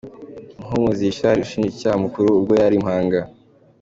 Muhumuza 0.59 1.01
Richard 1.07 1.37
Umushinjacyaha 1.37 2.01
Mukuru 2.03 2.27
ubwo 2.39 2.53
yari 2.61 2.75
i 2.77 2.81
Muhanga. 2.83 3.19